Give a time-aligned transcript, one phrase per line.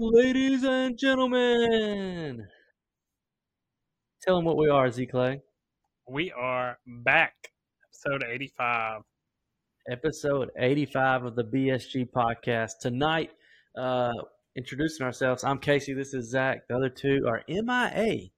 [0.00, 2.46] ladies and gentlemen.
[4.22, 5.40] Tell them what we are, Z Clay.
[6.08, 7.34] We are back,
[7.88, 9.02] episode 85.
[9.90, 12.72] Episode 85 of the BSG podcast.
[12.80, 13.30] Tonight,
[13.76, 14.12] uh,
[14.56, 15.94] introducing ourselves, I'm Casey.
[15.94, 16.68] This is Zach.
[16.68, 18.28] The other two are MIA.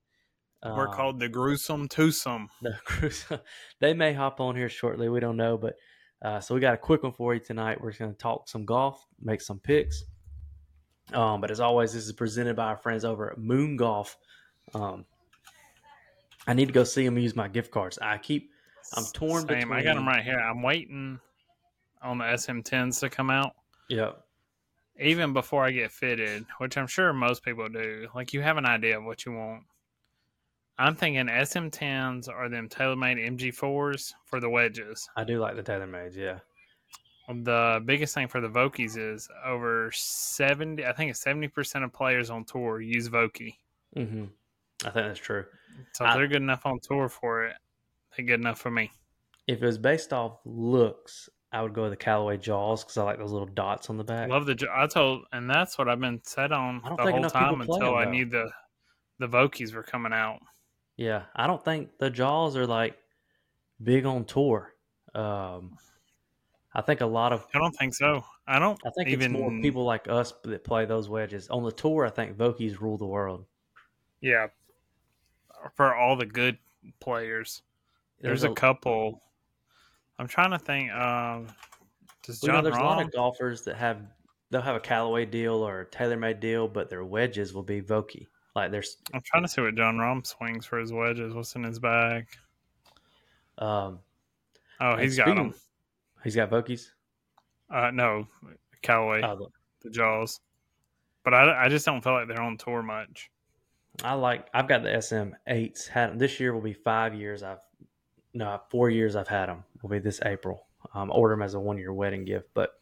[0.65, 2.49] We're Um, called the Gruesome Twosome.
[2.63, 3.25] the cruise.
[3.81, 5.09] they may hop on here shortly.
[5.09, 5.75] We don't know, but
[6.23, 7.81] uh, so we got a quick one for you tonight.
[7.81, 10.05] We're just going to talk some golf, make some picks.
[11.15, 14.17] Um, but as always, this is presented by our friends over at Moon Golf.
[14.75, 15.05] Um,
[16.46, 17.99] I need to go see them use my gift cards.
[18.01, 18.51] I keep
[18.95, 19.73] I'm torn Same.
[19.73, 20.39] I got them right here.
[20.39, 21.21] I'm waiting
[22.03, 23.53] on the SM10s to come out.
[23.89, 24.25] Yep.
[24.99, 28.09] Even before I get fitted, which I'm sure most people do.
[28.15, 29.63] Like, you have an idea of what you want.
[30.79, 35.09] I'm thinking SM10s are them TaylorMade MG4s for the wedges.
[35.17, 36.17] I do like the TaylorMades.
[36.17, 36.39] Yeah.
[37.33, 42.30] The biggest thing for the Vokies is over 70, I think it's 70% of players
[42.30, 43.56] on tour use Vokey.
[43.94, 44.25] hmm
[44.83, 45.44] I think that's true.
[45.92, 47.56] So if I- they're good enough on tour for it,
[48.17, 48.91] they're good enough for me.
[49.47, 53.03] If it was based off looks, I would go with the Callaway Jaws because I
[53.03, 54.28] like those little dots on the back.
[54.28, 54.69] Love the.
[54.72, 58.05] I told, and that's what I've been set on the whole time until them, I
[58.11, 58.50] knew the
[59.19, 60.41] the Vokies were coming out.
[60.97, 62.97] Yeah, I don't think the Jaws are like
[63.83, 64.75] big on tour.
[65.15, 65.77] Um,
[66.75, 68.25] I think a lot of I don't think so.
[68.47, 71.65] I don't I think even it's more people like us that play those wedges on
[71.65, 72.07] the tour.
[72.07, 73.45] I think Vokies rule the world.
[74.21, 74.49] Yeah,
[75.75, 76.59] for all the good
[77.01, 77.62] players,
[78.21, 79.23] there's, a, couple.
[80.19, 80.93] I'm trying to think.
[80.93, 81.49] Um,
[82.23, 84.03] does we know John there's a lot of golfers that have
[84.51, 88.27] they'll have a Callaway deal or a TaylorMade deal, but their wedges will be Vokey.
[88.55, 91.34] Like there's I'm trying to see what Jon Rahm swings for his wedges.
[91.34, 92.27] What's in his bag?
[93.59, 94.01] um,
[94.81, 95.55] Oh, he's got them.
[96.25, 96.91] He's got Vokies.
[97.73, 98.27] Uh, no,
[98.83, 99.49] Callaway, Oh,
[99.83, 100.41] the- Jaws.
[101.25, 103.31] But I, I just don't feel like they're on tour much.
[104.03, 104.49] I like.
[104.55, 105.87] I've got the SM eights.
[105.87, 106.19] Had 'em.
[106.19, 107.43] this year will be five years.
[107.43, 107.61] I've
[108.33, 109.17] no four years.
[109.17, 109.65] I've had them.
[109.83, 110.67] Will be this April.
[110.94, 112.49] Um, order them as a one year wedding gift.
[112.55, 112.81] But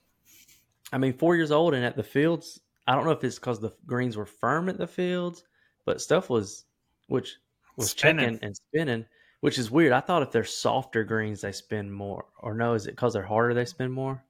[0.92, 2.60] I mean, four years old and at the fields.
[2.86, 5.44] I don't know if it's because the greens were firm at the fields,
[5.84, 6.64] but stuff was
[7.08, 7.36] which
[7.76, 8.34] was Spinning.
[8.34, 9.06] checking and spinning,
[9.40, 9.92] which is weird.
[9.92, 12.26] I thought if they're softer greens, they spend more.
[12.40, 14.22] Or no, is it because they're harder they spend more?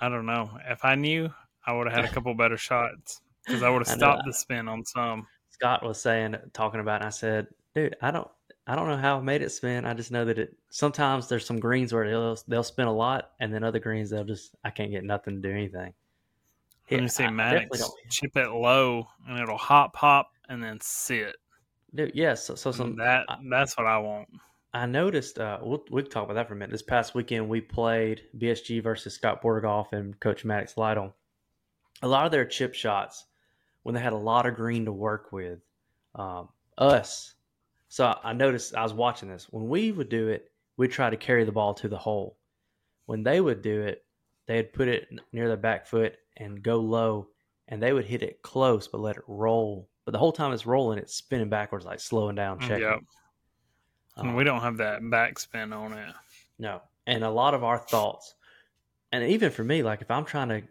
[0.00, 0.50] I don't know.
[0.68, 1.32] If I knew,
[1.66, 4.68] I would have had a couple better shots because I would have stopped the spin
[4.68, 5.26] on some.
[5.50, 8.28] Scott was saying talking about and I said, dude, I don't
[8.66, 9.84] I don't know how I made it spin.
[9.84, 13.32] I just know that it sometimes there's some greens where they'll they'll spin a lot
[13.40, 15.92] and then other greens they'll just I can't get nothing to do anything.
[16.90, 21.36] Let me see Maddox chip it low and it'll hop, hop, and then sit.
[21.94, 24.28] Dude, yes, so, so some that that's what I want.
[24.74, 26.72] I noticed uh we'll we can talk about that for a minute.
[26.72, 31.14] This past weekend we played BSG versus Scott Borgoff and Coach Maddox Lytle.
[32.02, 33.26] A lot of their chip shots
[33.82, 35.60] when they had a lot of green to work with.
[36.14, 37.34] Um, us.
[37.88, 39.48] So I noticed I was watching this.
[39.50, 42.38] When we would do it, we'd try to carry the ball to the hole.
[43.06, 44.04] When they would do it,
[44.46, 47.28] they'd put it near their back foot and go low,
[47.66, 49.88] and they would hit it close but let it roll.
[50.08, 52.80] But the whole time it's rolling, it's spinning backwards, like slowing down, checking.
[52.80, 53.00] Yep.
[54.16, 56.14] And Um, we don't have that backspin on it.
[56.58, 56.80] no.
[57.06, 58.34] And a lot of our thoughts,
[59.12, 60.62] and even for me, like if I'm trying to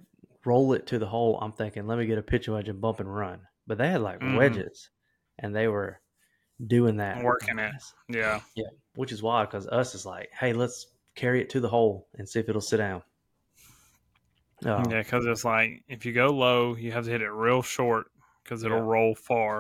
[0.43, 2.99] roll it to the hole, I'm thinking, let me get a pitch wedge and bump
[2.99, 3.41] and run.
[3.67, 4.37] But they had like Mhm.
[4.37, 4.89] wedges,
[5.37, 6.01] and they were
[6.65, 7.75] doing that, Working it.
[8.09, 8.41] Yeah.
[8.55, 12.07] Yeah, which is wild because us is like, hey, let's carry it to the hole
[12.15, 13.03] and see if it'll sit down.
[14.65, 17.61] Um, Yeah, because it's like if you go low, you have to hit it real
[17.61, 18.07] short
[18.47, 18.83] because it'll Yeah.
[18.85, 19.59] roll far.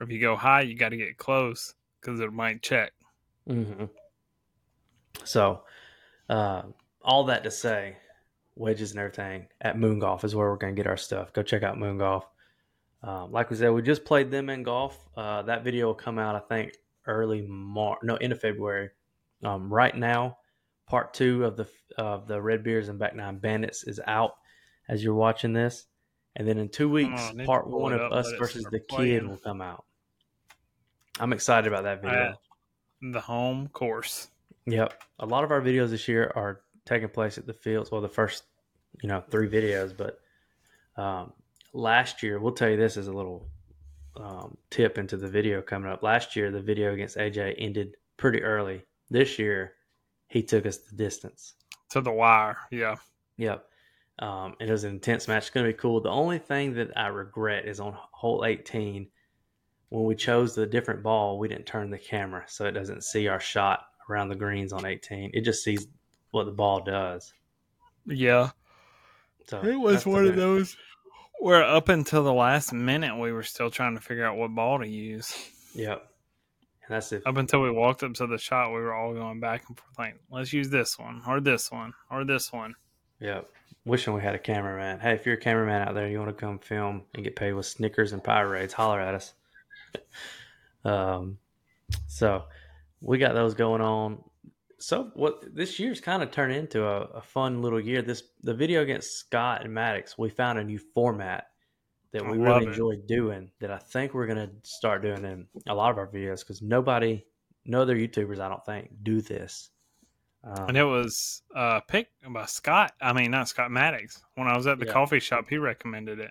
[0.00, 2.92] Or if you go high, you got to get close because it might check.
[3.46, 3.84] hmm
[5.24, 5.64] So,
[6.28, 6.62] uh,
[7.02, 7.96] all that to say,
[8.54, 11.32] wedges and everything at Moon Golf is where we're going to get our stuff.
[11.32, 12.26] Go check out Moon Golf.
[13.02, 14.98] Um, like we said, we just played them in golf.
[15.16, 16.74] Uh, that video will come out, I think,
[17.06, 18.90] early March, no, end of February.
[19.44, 20.38] Um, right now,
[20.88, 24.32] part two of the of the Red Beers and Back Nine Bandits is out
[24.88, 25.86] as you're watching this,
[26.38, 28.80] and then in two weeks, on, I need to part one of Us versus the
[28.80, 29.84] Kid will come out.
[31.18, 32.30] I'm excited about that video.
[32.30, 32.38] At
[33.12, 34.28] the home course.
[34.66, 35.02] Yep.
[35.18, 37.90] A lot of our videos this year are taking place at the fields.
[37.90, 38.44] Well, the first,
[39.02, 40.20] you know, three videos, but
[40.96, 41.32] um,
[41.72, 43.48] last year, we'll tell you this as a little
[44.16, 46.04] um, tip into the video coming up.
[46.04, 48.84] Last year, the video against AJ ended pretty early.
[49.10, 49.72] This year,
[50.28, 51.54] he took us the distance.
[51.90, 52.58] To the wire.
[52.70, 52.96] Yeah.
[53.38, 53.64] Yep.
[54.18, 55.44] Um, it was an intense match.
[55.44, 56.00] It's going to be cool.
[56.00, 59.08] The only thing that I regret is on hole 18,
[59.90, 63.28] when we chose the different ball, we didn't turn the camera so it doesn't see
[63.28, 63.80] our shot
[64.10, 65.30] around the greens on 18.
[65.34, 65.86] It just sees
[66.30, 67.32] what the ball does.
[68.06, 68.50] Yeah.
[69.46, 70.76] So It was one of those
[71.40, 74.80] Where up until the last minute, we were still trying to figure out what ball
[74.80, 75.32] to use.
[75.74, 76.02] Yep.
[76.86, 77.22] And that's it.
[77.26, 79.98] Up until we walked up to the shot, we were all going back and forth,
[79.98, 82.74] like, let's use this one, or this one, or this one.
[83.20, 83.48] Yep.
[83.88, 85.00] Wishing we had a cameraman.
[85.00, 87.54] Hey, if you're a cameraman out there, you want to come film and get paid
[87.54, 89.32] with Snickers and Pirates, holler at us.
[90.84, 91.38] um,
[92.06, 92.44] so
[93.00, 94.22] we got those going on.
[94.78, 98.02] So what this year's kind of turned into a, a fun little year.
[98.02, 100.18] This the video against Scott and Maddox.
[100.18, 101.46] We found a new format
[102.12, 102.68] that we really it.
[102.68, 103.50] enjoy doing.
[103.60, 107.24] That I think we're gonna start doing in a lot of our videos because nobody,
[107.64, 109.70] no other YouTubers, I don't think, do this.
[110.44, 112.92] Um, And it was uh, picked by Scott.
[113.00, 114.22] I mean, not Scott Maddox.
[114.34, 114.92] When I was at the Yeah.
[114.92, 116.30] coffee shop, he recommended it.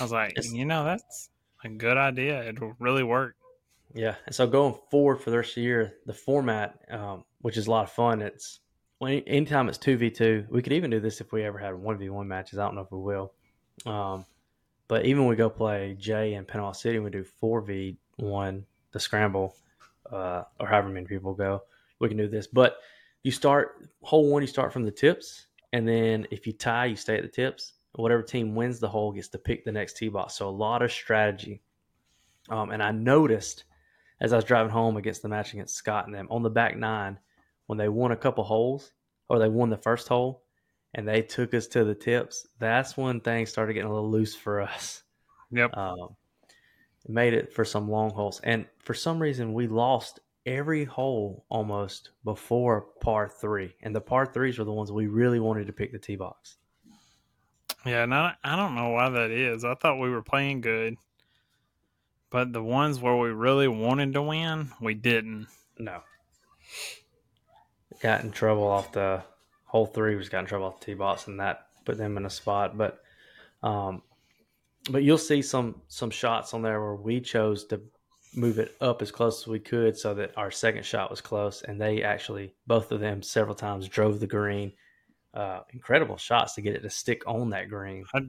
[0.00, 1.30] I was like, It's- you know, that's
[1.64, 2.42] a good idea.
[2.48, 3.36] It'll really work.
[3.94, 7.56] Yeah, and so going forward for the rest of the year, the format, um, which
[7.56, 8.20] is a lot of fun.
[8.20, 8.60] It's
[8.98, 10.46] when anytime it's two v two.
[10.50, 12.58] We could even do this if we ever had one v one matches.
[12.58, 13.32] I don't know if we will.
[13.86, 14.26] Um,
[14.88, 18.66] but even when we go play Jay in Panama City, we do four v one,
[18.92, 19.56] the scramble,
[20.10, 21.62] uh, or however many people go.
[21.98, 22.78] We can do this, but
[23.26, 24.40] you start hole one.
[24.40, 27.72] You start from the tips, and then if you tie, you stay at the tips.
[27.96, 30.34] Whatever team wins the hole gets to pick the next tee box.
[30.34, 31.60] So a lot of strategy.
[32.50, 33.64] Um, and I noticed
[34.20, 36.76] as I was driving home against the match against Scott and them on the back
[36.76, 37.18] nine
[37.66, 38.92] when they won a couple holes
[39.28, 40.44] or they won the first hole
[40.94, 42.46] and they took us to the tips.
[42.60, 45.02] That's when things started getting a little loose for us.
[45.50, 45.76] Yep.
[45.76, 46.14] Um,
[47.08, 52.10] made it for some long holes, and for some reason we lost every hole almost
[52.24, 55.92] before par three, and the par threes were the ones we really wanted to pick
[55.92, 56.56] the tee box.
[57.84, 59.64] Yeah, and I, I don't know why that is.
[59.64, 60.96] I thought we were playing good,
[62.30, 65.48] but the ones where we really wanted to win, we didn't.
[65.78, 66.00] No.
[68.00, 69.22] Got in trouble off the
[69.64, 72.24] hole three was got in trouble off the tee box and that put them in
[72.24, 72.76] a spot.
[72.76, 73.00] But
[73.62, 74.02] um
[74.90, 77.80] but you'll see some some shots on there where we chose to
[78.36, 81.62] move it up as close as we could so that our second shot was close
[81.62, 84.72] and they actually both of them several times drove the green.
[85.34, 88.04] Uh incredible shots to get it to stick on that green.
[88.14, 88.20] I,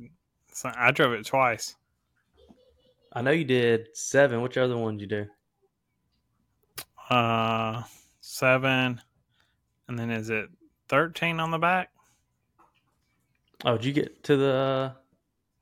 [0.51, 1.75] so I drove it twice.
[3.13, 4.41] I know you did seven.
[4.41, 5.29] Which other one did you do?
[7.09, 7.83] Uh,
[8.19, 8.99] seven,
[9.87, 10.49] and then is it
[10.89, 11.89] thirteen on the back?
[13.65, 14.93] Oh, did you get to the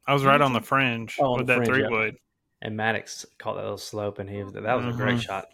[0.08, 1.90] I was right on the fringe Oh, on with the that fringe, three yeah.
[1.90, 2.18] wood.
[2.66, 5.22] And Maddox caught that little slope, and he was that was a great Mhm.
[5.22, 5.46] shot.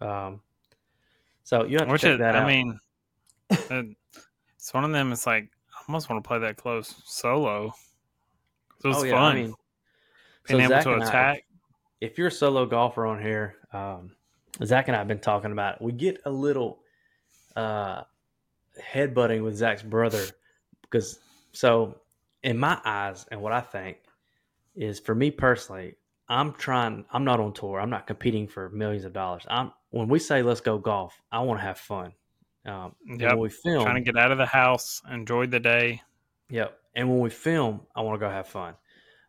[0.00, 0.40] Um,
[1.42, 2.46] so you have to Which check is, that I out.
[2.46, 2.78] mean,
[3.50, 3.96] it-
[4.54, 5.10] it's one of them.
[5.12, 7.74] It's like I almost want to play that close solo.
[8.84, 9.54] It was oh yeah, fun I mean,
[10.46, 11.42] being so able Zach to and I-
[12.00, 14.14] if you're a solo golfer on here, um,
[14.64, 15.76] Zach and I have been talking about.
[15.76, 15.82] It.
[15.82, 16.82] We get a little
[17.56, 18.04] uh,
[18.80, 20.24] headbutting with Zach's brother
[20.82, 21.18] because
[21.52, 22.00] so
[22.44, 23.98] in my eyes and what I think
[24.76, 25.96] is for me personally,
[26.30, 27.04] I'm trying.
[27.12, 27.80] I'm not on tour.
[27.80, 29.42] I'm not competing for millions of dollars.
[29.48, 32.12] I'm when we say let's go golf, I want to have fun.
[32.64, 33.30] Um, Yep.
[33.32, 36.02] when we film, Trying to get out of the house, enjoy the day.
[36.50, 36.78] Yep.
[36.94, 38.74] And when we film, I want to go have fun.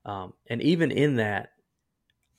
[0.06, 1.50] Um, and even in that,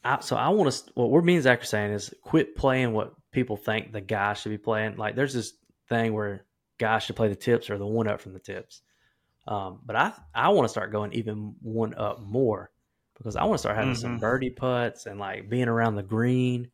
[0.05, 0.93] I, so I want to.
[0.95, 4.35] What we're me and Zach are saying is quit playing what people think the guy
[4.35, 4.97] should be playing.
[4.97, 5.53] Like there's this
[5.89, 6.45] thing where
[6.79, 8.83] guys should play the tips or the one up from the tips.
[9.47, 12.71] Um, but I I want to start going even one up more
[13.23, 14.21] because I want to start having some Mhm.
[14.21, 16.71] birdie putts and like being around the green.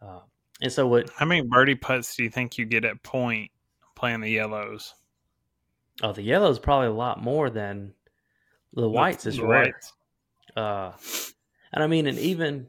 [0.00, 0.20] Uh,
[0.62, 1.10] and so what?
[1.10, 3.50] How many birdie putts do you think you get at point
[3.94, 4.94] playing the yellows?
[6.02, 7.94] Oh, the yellows probably a lot more than
[8.72, 9.78] the whites is The rare.
[10.56, 10.92] Uh,
[11.72, 12.68] and I mean, and even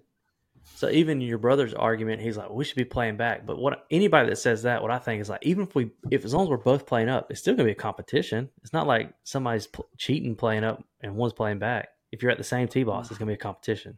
[0.76, 3.46] so, even your brother's argument, he's like, we should be playing back.
[3.46, 6.24] But what anybody that says that, what I think is like, even if we, if
[6.24, 8.50] as long as we're both playing up, it's still gonna be a competition.
[8.64, 11.90] It's not like somebody's cheating playing up and one's playing back.
[12.12, 13.42] If you're at the same tee box, it's gonna be a mm.
[13.42, 13.98] competition.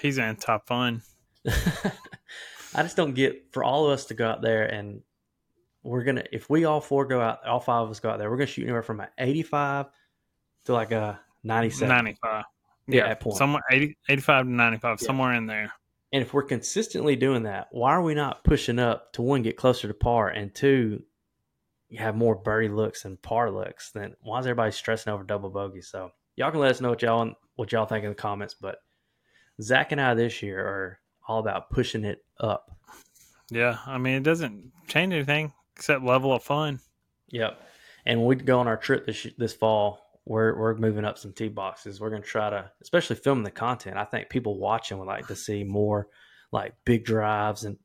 [0.00, 1.02] He's in top fun.
[1.46, 5.02] I just don't get for all of us to go out there and
[5.82, 8.30] we're gonna if we all four go out, all five of us go out there,
[8.30, 9.86] we're gonna shoot anywhere from an 85
[10.64, 11.88] to like a 97.
[11.88, 12.44] 95.
[12.86, 13.36] Yeah, at point.
[13.36, 15.06] Somewhere 80, 85 to 95, Yeah.
[15.06, 15.72] somewhere in there.
[16.12, 19.56] And if we're consistently doing that, why are we not pushing up to one, get
[19.56, 21.02] closer to par, and two,
[21.88, 23.90] you have more birdie looks and par looks?
[23.90, 25.80] Then why is everybody stressing over double bogey?
[25.80, 28.54] So y'all can let us know what y'all what y'all think in the comments.
[28.54, 28.78] But
[29.60, 30.98] Zach and I this year are
[31.28, 32.70] all about pushing it up.
[33.50, 33.78] Yeah.
[33.86, 36.80] I mean, it doesn't change anything except level of fun.
[37.28, 37.60] Yep.
[38.06, 41.32] And when we go on our trip this this fall, we're we're moving up some
[41.32, 42.00] tee boxes.
[42.00, 43.96] We're gonna try to, especially filming the content.
[43.96, 46.08] I think people watching would like to see more
[46.52, 47.78] like big drives and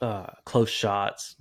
[0.00, 1.36] uh, close shots.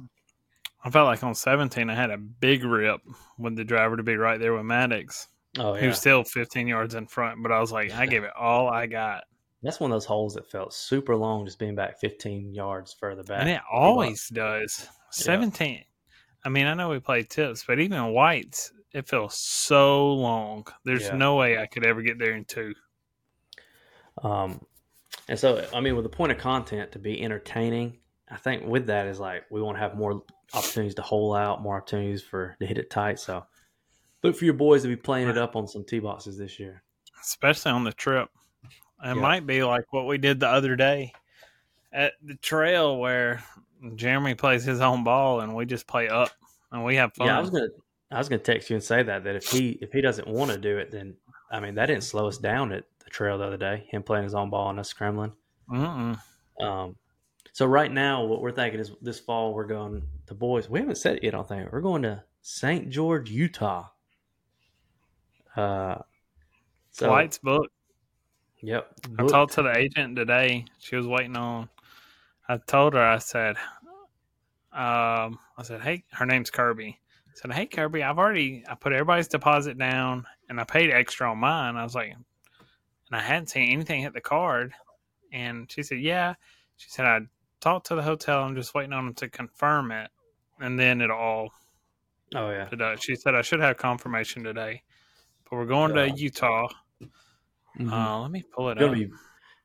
[0.83, 3.01] I felt like on 17, I had a big rip
[3.39, 5.27] with the driver to be right there with Maddox.
[5.57, 5.81] Oh yeah.
[5.81, 8.67] He was still 15 yards in front, but I was like, I gave it all
[8.67, 9.23] I got.
[9.63, 13.23] that's one of those holes that felt super long, just being back 15 yards further
[13.23, 13.41] back.
[13.41, 14.87] And it always does.
[15.11, 15.83] 17.
[16.43, 20.67] I mean, I know we play tips, but even whites, it feels so long.
[20.83, 21.15] There's Yeah.
[21.15, 22.73] no way I could ever get there in two.
[24.23, 24.61] Um,
[25.27, 27.97] and so, I mean, with the point of content to be entertaining,
[28.29, 30.21] I think with that is like we want to have more
[30.53, 33.19] opportunities to hole out, more opportunities for to hit it tight.
[33.19, 33.45] So,
[34.25, 36.81] look for your boys to be playing it up on some tee boxes this year.
[37.21, 38.29] especially on the trip.
[38.63, 38.69] It
[39.07, 39.13] Yeah.
[39.15, 41.11] might be like what we did the other day
[41.91, 43.43] at the trail where
[43.95, 46.29] Jeremy plays his own ball and we just play up
[46.71, 47.27] and we have fun.
[47.27, 47.67] Yeah, I was gonna,
[48.11, 50.51] I was gonna text you and say that that if he if he doesn't want
[50.51, 51.15] to do it, then
[51.51, 53.85] I mean that didn't slow us down at the trail the other day.
[53.89, 55.33] Him playing his own ball and us scrambling.
[55.69, 56.19] Mm-mm.
[56.61, 56.95] Um,
[57.53, 60.03] so right now, what we're thinking is this fall we're going.
[60.27, 61.33] The boys, we haven't said it yet.
[61.33, 62.89] I don't think we're going to St.
[62.89, 63.87] George, Utah.
[65.55, 65.99] Uh,
[66.91, 67.71] so Flights booked.
[68.61, 68.91] Yep.
[69.19, 70.65] I talked to the agent today.
[70.79, 71.69] She was waiting on.
[72.47, 73.01] I told her.
[73.01, 73.57] I said,
[74.73, 76.99] um, I said, hey, her name's Kirby.
[77.27, 81.29] I said, hey, Kirby, I've already I put everybody's deposit down and I paid extra
[81.29, 81.75] on mine.
[81.75, 84.73] I was like, and I hadn't seen anything hit the card.
[85.31, 86.35] And she said, yeah.
[86.77, 87.19] She said, I
[87.65, 88.43] talked to the hotel.
[88.43, 90.09] I'm just waiting on them to confirm it,
[90.59, 91.53] and then it'll all.
[92.35, 92.65] Oh yeah.
[92.65, 92.95] Today.
[92.99, 94.83] She said I should have confirmation today,
[95.49, 96.05] but we're going Yeah.
[96.07, 96.67] to Utah.
[97.79, 97.91] Mhm.
[97.91, 98.97] Uh, let me pull it gonna up.
[98.97, 99.11] be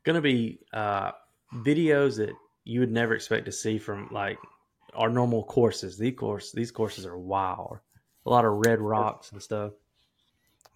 [0.05, 1.13] gonna be uh,
[1.55, 2.35] videos that
[2.65, 4.39] you would never expect to see from like
[4.95, 5.97] our normal courses.
[5.97, 7.79] These course these courses are wild.
[8.27, 9.73] A lot of red rocks and stuff.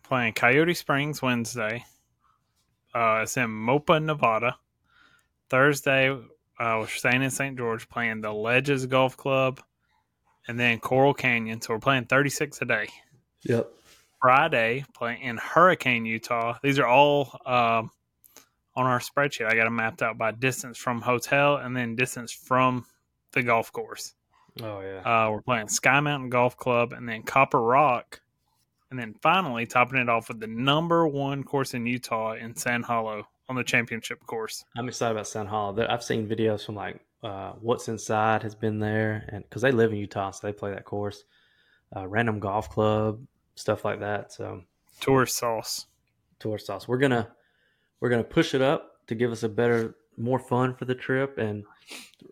[0.04, 1.84] playing Coyote Springs Wednesday.
[2.94, 4.56] Uh, it's in Moapa, Nevada.
[5.48, 7.56] Thursday, uh, we're staying in St.
[7.56, 9.60] George playing the Ledges Golf Club
[10.46, 11.60] and then Coral Canyon.
[11.60, 12.88] So we're playing 36 a day.
[13.42, 13.70] Yep.
[14.24, 16.56] Friday, playing in Hurricane, Utah.
[16.62, 17.90] These are all um,
[18.74, 19.44] on our spreadsheet.
[19.44, 22.86] I got them mapped out by distance from hotel and then distance from
[23.32, 24.14] the golf course.
[24.62, 25.00] Oh yeah.
[25.00, 28.22] Uh, we're playing Sky Mountain Golf Club and then Copper Rock.
[28.90, 32.86] And then finally topping it off with the number one course in Utah in Sand
[32.86, 34.64] Hollow on the championship course.
[34.74, 35.86] I'm excited about Sand Hollow.
[35.86, 39.92] I've seen videos from like uh, What's Inside has been there, and because they live
[39.92, 41.24] in Utah, so they play that course.
[41.94, 43.20] Uh, Random Golf Club,
[43.54, 44.32] stuff like that.
[44.32, 44.62] So
[45.00, 45.86] tour sauce.
[46.38, 46.86] tour sauce.
[46.88, 47.28] We're gonna
[48.00, 51.38] we're gonna push it up to give us a better, more fun for the trip.
[51.38, 51.64] And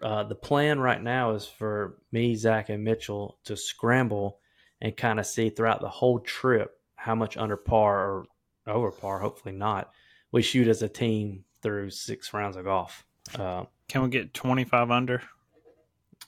[0.03, 4.39] uh, the plan right now is for me, Zach, and Mitchell to scramble
[4.81, 8.25] and kind of see throughout the whole trip how much under par or
[8.67, 9.91] over par, hopefully not,
[10.31, 13.05] we shoot as a team through six rounds of golf.
[13.39, 15.23] Uh, Can we get 25 under?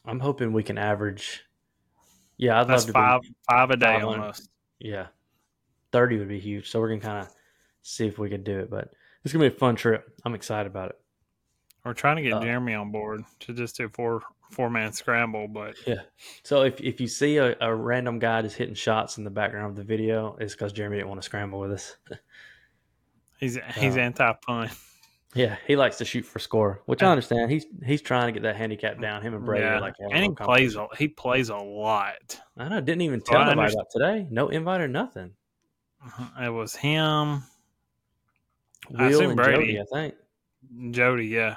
[0.04, 1.44] I'm hoping we can average.
[2.36, 4.06] Yeah, I'd That's love to five Be, five a day 500.
[4.06, 4.48] almost.
[4.78, 5.06] Yeah,
[5.92, 6.70] thirty would be huge.
[6.70, 7.32] So we're gonna kind of
[7.82, 8.92] see if we could do it, but
[9.24, 10.12] it's gonna be a fun trip.
[10.24, 11.00] I'm excited about it.
[11.84, 15.48] We're trying to get Uh, Jeremy on board to just do four four man scramble,
[15.48, 16.02] but yeah.
[16.42, 19.70] So if if you see a, a random guy just hitting shots in the background
[19.70, 21.96] of the video, it's because Jeremy didn't want to scramble with us.
[23.38, 24.70] he's he's Uh, anti pun.
[25.34, 27.50] Yeah, he likes to shoot for score, which I understand.
[27.50, 29.22] He's he's trying to get that handicap down.
[29.22, 32.40] Him and Brady Yeah, like and he plays a, he plays a lot.
[32.56, 32.80] I know.
[32.80, 34.26] Didn't even tell I understand- about today.
[34.30, 35.32] No invite or nothing.
[36.40, 37.42] It was him,
[38.96, 39.58] I Will assume and Brady.
[39.58, 40.14] Jody, I think.
[40.90, 41.26] Jody.
[41.26, 41.56] Yeah,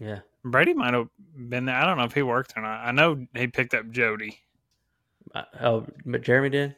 [0.00, 0.20] Yeah.
[0.44, 1.76] Brady might have been there.
[1.76, 2.84] I don't know if he worked or not.
[2.84, 4.40] I know he picked up Jody.
[5.34, 6.76] Uh, Oh, but Jeremy did.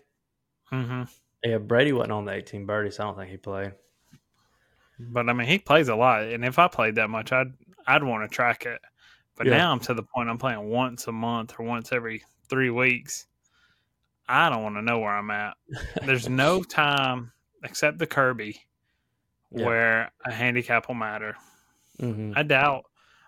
[0.70, 1.04] Mm-hmm.
[1.42, 2.96] Yeah, Brady wasn't on the 18 birdies.
[2.96, 3.72] So I don't think he played.
[4.98, 7.52] But I mean, he plays a lot, and if I played that much, I'd
[7.86, 8.80] I'd want to track it.
[9.36, 9.56] But Yeah.
[9.58, 13.26] now I'm to the point I'm playing once a month or once every three weeks.
[14.28, 15.56] I don't want to know where I'm at.
[16.06, 17.32] There's no time
[17.62, 18.60] except the Kirby
[19.50, 19.64] Yeah.
[19.64, 21.34] where a handicap will matter.
[22.00, 22.84] hmm I doubt,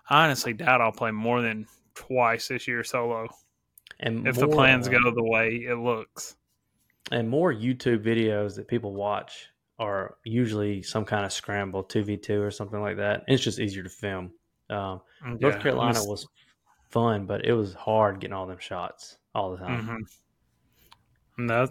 [0.09, 3.27] I honestly doubt I'll play more than twice this year solo
[3.99, 6.35] And if the plans go the way it looks.
[7.11, 12.51] and more YouTube videos that people watch are usually some kind of scramble, 2v2 or
[12.51, 13.23] something like that.
[13.27, 14.31] It's just easier to film.
[14.69, 16.27] Um, Yeah, North Carolina was
[16.89, 19.87] fun, but it was hard getting all them shots all the time.
[19.87, 20.17] Mhm.
[21.37, 21.69] And that,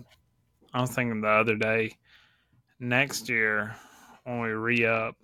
[0.73, 1.97] I was thinking the other day,
[2.79, 3.75] next year
[4.25, 5.17] when we re up,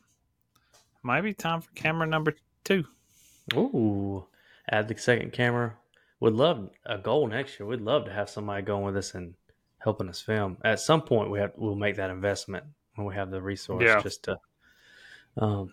[1.03, 2.35] might be time for camera number
[2.65, 2.85] two.
[3.55, 4.27] Ooh,
[4.71, 5.77] add the second camera.
[6.21, 7.67] Would love a goal next year.
[7.69, 9.35] We'd love to have somebody going with us and
[9.83, 10.57] helping us film.
[10.65, 14.01] At some point, we have we'll make that investment when we have the resource Yeah.
[14.01, 14.39] just to,
[15.39, 15.73] um,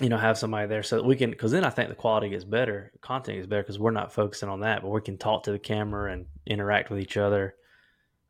[0.00, 1.30] you know, have somebody there so that we can.
[1.30, 4.48] Because then I think the quality gets better, content is better because we're not focusing
[4.48, 7.54] on that, but we can talk to the camera and interact with each other.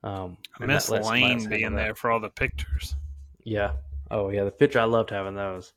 [0.03, 1.83] Um, I miss that lets somebody else Lane being that.
[1.83, 2.95] there for all the pictures.
[3.43, 3.73] Yeah.
[4.11, 5.73] Oh yeah, the picture I loved having those.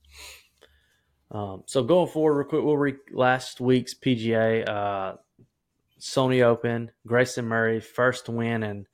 [1.31, 5.15] Um, so going forward, real quick, we'll read last week's PGA uh,
[5.99, 6.91] Sony Open.
[7.07, 8.85] Grayson Murray first win in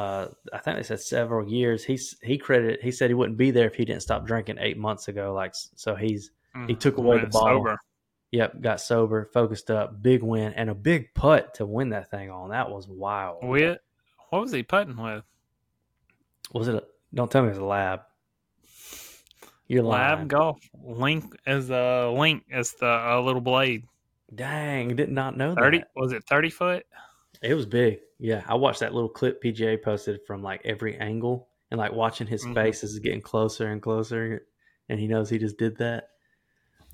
[0.00, 1.84] uh, I think they said several years.
[1.84, 4.78] He's he credited he said he wouldn't be there if he didn't stop drinking eight
[4.78, 5.32] months ago.
[5.34, 6.30] Like so, he's
[6.66, 7.58] He took away the bottle.
[7.58, 7.78] sober.
[8.30, 12.30] yep got sober, focused up, big win, and a big putt to win that thing
[12.30, 12.50] on.
[12.50, 13.38] That was wild.
[13.42, 13.78] With
[14.30, 15.24] what was he putting with?
[16.52, 16.74] Was it?
[16.76, 16.82] A,
[17.14, 18.00] don't tell me it was a lab.
[19.68, 19.84] Lying.
[19.86, 23.84] Lab golf link as a link as the uh, little blade.
[24.34, 25.88] Dang, did not know Thirty that.
[25.94, 26.84] was it thirty foot?
[27.42, 28.00] It was big.
[28.18, 32.26] Yeah, I watched that little clip PGA posted from like every angle and like watching
[32.26, 32.54] his Mhm.
[32.54, 34.46] face as it's getting closer and closer,
[34.88, 36.08] and he knows he just did that.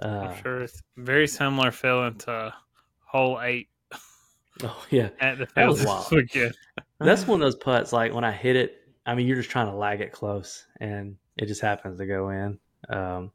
[0.00, 2.54] Uh, I'm sure it's very similar feeling to
[3.00, 3.68] hole eight
[4.62, 6.06] Oh yeah, at the That was wild.
[6.12, 6.54] weekend.
[6.98, 7.92] that's one of those putts.
[7.92, 11.16] Like when I hit it, I mean, you're just trying to lag it close, and
[11.36, 12.58] it just happens to go in.
[12.88, 13.32] Um,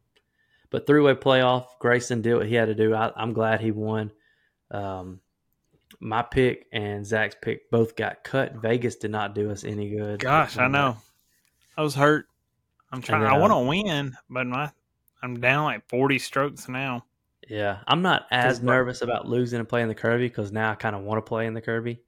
[0.70, 2.94] but three way playoff, Grayson did what he had to do.
[2.94, 4.12] I, I'm glad he won.
[4.72, 5.20] Um,
[6.02, 8.56] my pick and Zach's pick both got cut.
[8.56, 10.20] Vegas did not do us any good.
[10.20, 10.98] Gosh, I know.
[11.78, 12.26] I was hurt.
[12.92, 13.22] I'm trying.
[13.22, 14.72] then, I want to win, but my
[15.24, 17.06] I'm down like 40 strokes now.
[17.48, 20.96] Yeah, I'm not as nervous about losing and playing the Kirby because now I kind
[20.96, 22.02] of want to play in the Kirby.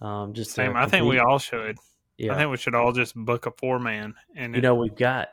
[0.00, 0.76] Um, just Same.
[0.76, 1.78] I think we all should.
[2.16, 4.14] Yeah, I think we should all just book a four man.
[4.34, 5.28] And you know we've got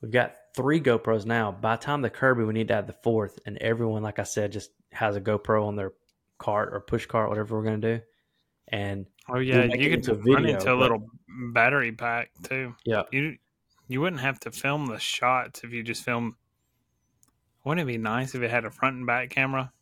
[0.00, 1.52] we've got three GoPros now.
[1.52, 4.24] By the time the Kirby, we need to add the fourth, and everyone, like I
[4.24, 5.92] said, just has a GoPro on their
[6.44, 8.00] cart or push cart, whatever we're gonna do.
[8.68, 11.08] And oh yeah, you could into run video, into a little
[11.52, 12.74] battery pack too.
[12.84, 13.36] yeah, You
[13.88, 16.36] you wouldn't have to film the shots if you just film.
[17.64, 19.72] Wouldn't it be nice if it had a front and back camera?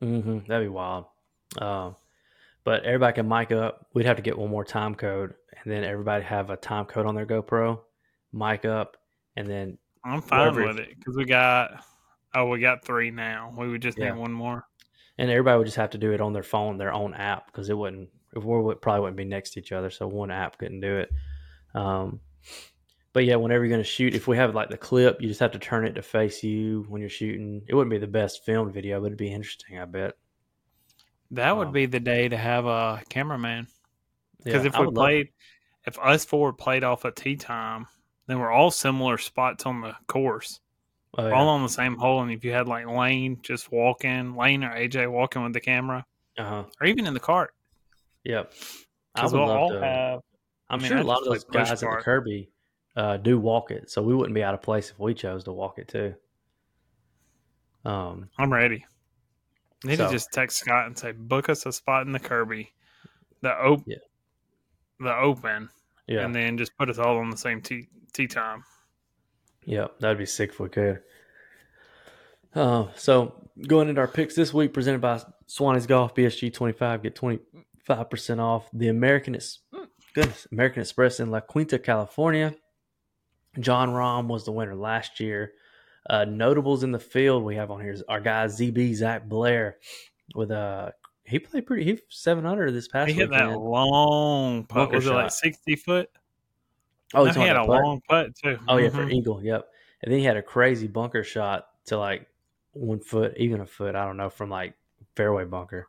[0.00, 1.06] hmm that'd be wild.
[1.58, 1.96] Um,
[2.64, 3.86] but everybody can mic up.
[3.94, 7.06] We'd have to get one more time code, and then everybody have a time code
[7.06, 7.80] on their GoPro,
[8.32, 8.96] mic up,
[9.36, 11.84] and then I'm fine with it because we got.
[12.34, 13.52] Oh, we got three now.
[13.58, 14.12] We would just Yeah.
[14.12, 14.66] need one more.
[15.18, 17.68] And everybody would just have to do it on their phone, their own app, because
[17.68, 18.08] it wouldn't.
[18.34, 20.98] If we would probably wouldn't be next to each other, so one app couldn't do
[20.98, 21.10] it.
[21.74, 22.20] Um,
[23.12, 25.40] but yeah, whenever you're going to shoot, if we have like the clip, you just
[25.40, 27.62] have to turn it to face you when you're shooting.
[27.68, 29.78] It wouldn't be the best filmed video, but it'd be interesting.
[29.78, 30.14] I bet.
[31.30, 33.66] That would Um, be the day to have a cameraman.
[34.42, 35.28] Because Yeah, if we played,
[35.86, 37.86] if us four played off at tee time,
[38.26, 40.60] then we're all similar spots on the course,
[41.18, 42.22] oh, all on the same hole.
[42.22, 46.04] And if you had like Lane just walking, Lane or AJ walking with the camera,
[46.38, 46.64] uh-huh.
[46.80, 47.54] or even in the cart,
[48.24, 48.52] Yep.
[49.14, 49.80] I would we'll love all to.
[49.80, 50.20] have.
[50.70, 51.86] I'm I mean, sure I a lot of those guys at the.
[52.00, 52.50] Kirby
[52.96, 55.52] uh, do walk it, so we wouldn't be out of place if we chose to
[55.52, 56.14] walk it too.
[57.84, 58.84] Um, I'm ready.
[59.84, 62.72] Need So- to just text Scott and say, book us a spot in the Kirby,
[63.40, 63.96] the op- Yeah.
[65.00, 65.68] the open,
[66.06, 68.62] yeah, and then just put us all on the same tee tee time.
[69.64, 71.00] Yeah, that'd be sick if we could.
[72.54, 77.14] Uh, so going into our picks this week, presented by Swanee's Golf BSG 25, get
[77.14, 78.68] 25% off.
[78.72, 79.60] The American, Ex-
[80.14, 82.54] goodness, American Express in La Quinta, California.
[83.58, 85.52] Jon Rahm was the winner last year.
[86.08, 89.76] Uh, notables in the field we have on here is our guy ZB Zac Blair
[90.34, 90.92] with a
[91.24, 93.14] he played pretty he 700 this past year.
[93.14, 94.90] He hit that long putt.
[94.92, 96.10] Was it like sixty foot?
[97.14, 97.82] Oh, he had a putt?
[97.82, 98.58] long putt too.
[98.68, 99.12] Oh yeah, for Mhm.
[99.12, 99.42] eagle.
[99.44, 99.68] Yep.
[100.02, 102.26] And then he had a crazy bunker shot to like
[102.72, 103.94] one foot, even a foot.
[103.94, 104.74] I don't know from like
[105.16, 105.88] fairway bunker.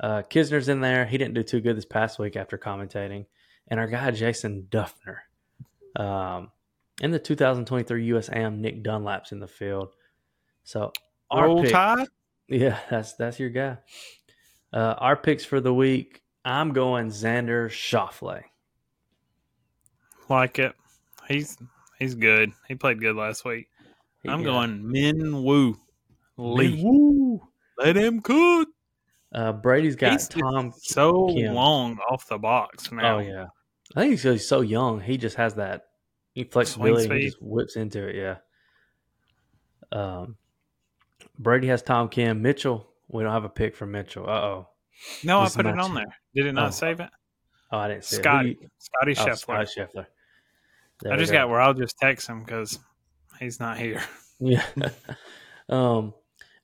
[0.00, 1.04] Uh, Kisner's in there.
[1.06, 3.26] He didn't do too good this past week after commentating.
[3.68, 5.18] And our guy Jason Dufner,
[5.96, 6.50] um,
[7.00, 9.94] in the 2023 US Am, Nick Dunlap's in the field.
[10.64, 10.92] So
[11.30, 12.08] our Roll pick- Tide.
[12.48, 13.78] yeah, that's that's your guy.
[14.72, 16.22] Uh, our picks for the week.
[16.44, 18.42] I'm going Xander Schauffele.
[20.28, 20.74] Like it.
[21.28, 21.56] He's
[21.98, 22.52] he's good.
[22.68, 23.68] He played good last week.
[24.26, 24.46] I'm Yeah.
[24.46, 25.76] going Min Woo
[26.36, 26.82] Lee.
[26.82, 27.40] Woo!
[27.78, 28.68] Let him cook.
[29.32, 31.54] Uh, Brady's got He's Tom so Kim.
[31.54, 33.16] long off the box now.
[33.16, 33.46] Oh yeah,
[33.96, 35.00] I think he's, he's so young.
[35.00, 35.86] He just has that
[36.50, 37.04] flexibility.
[37.04, 38.14] and He just whips into it.
[38.16, 38.36] Yeah.
[39.92, 40.36] Um,
[41.38, 42.42] Brady has Tom Kim.
[42.42, 42.88] Mitchell.
[43.08, 44.24] We don't have a pick for Mitchell.
[44.28, 44.68] Uh oh.
[45.24, 46.16] No, I put it match- on there.
[46.34, 46.70] Did it not Oh.
[46.70, 47.10] save it?
[47.70, 48.50] Oh, I didn't see Scotty.
[48.52, 48.58] it.
[48.60, 49.38] Who Scotty you- oh, Scheffler.
[49.68, 50.06] Scotty Scheffler.
[51.00, 51.38] There I just go.
[51.38, 52.78] got where I'll just text him because
[53.40, 54.02] he's not here.
[54.40, 54.64] Yeah.
[55.68, 56.12] um,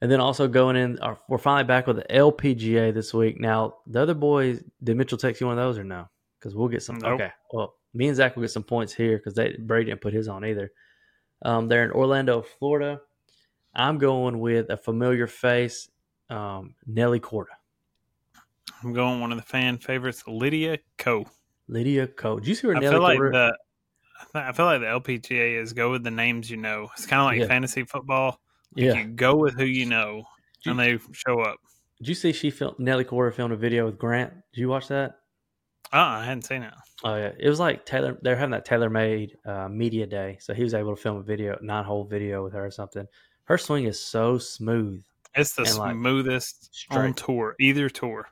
[0.02, 3.40] and then also going in, our, we're finally back with the LPGA this week.
[3.40, 6.08] Now, the other boys, did Mitchell text you one of those or no?
[6.38, 6.98] Because we'll get some.
[6.98, 7.12] Nope.
[7.20, 7.30] Okay.
[7.52, 10.26] Well, me and Zach will get some points here because they Brady didn't put his
[10.26, 10.72] on either.
[11.42, 13.00] Um, they're in Orlando, Florida.
[13.74, 15.88] I'm going with a familiar face,
[16.28, 17.46] um, Nelly Korda.
[18.82, 21.24] I'm going one of the fan favorites, Lydia Ko.
[21.68, 22.40] Lydia Ko.
[22.40, 23.58] Did you see her I Nelly feel like Korda- the
[24.34, 26.88] I feel like the LPGA is go with the names you know.
[26.96, 27.46] It's kind of like Yeah.
[27.46, 28.40] fantasy football.
[28.76, 28.94] Like Yeah.
[28.94, 30.24] You go with who you know,
[30.64, 31.58] You- and they show up.
[31.98, 34.32] Did you see she filmed Nelly Korda filmed a video with Grant?
[34.52, 35.16] Did you watch that?
[35.92, 36.72] Oh, I hadn't seen it.
[37.04, 38.18] Oh yeah, it was like Taylor.
[38.22, 41.58] They're having that TaylorMade uh, media day, so he was able to film a video,
[41.62, 43.06] nine hole video with her or something.
[43.44, 45.02] Her swing is so smooth.
[45.34, 48.28] It's the And, like, smoothest on tour, either tour.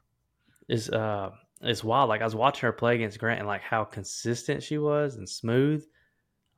[0.68, 2.08] Is uh, it's wild.
[2.08, 5.28] Like I was watching her play against Grant, and like how consistent she was and
[5.28, 5.84] smooth.